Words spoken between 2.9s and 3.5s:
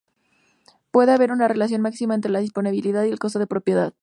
y el costo de